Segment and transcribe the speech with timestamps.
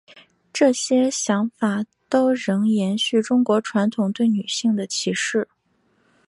[0.51, 5.47] 这些想法都仍延续中国传统对女性的歧视。